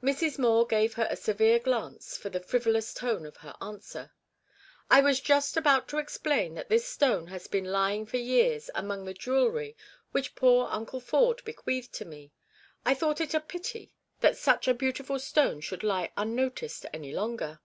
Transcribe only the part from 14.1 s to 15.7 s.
that such a beautiful stone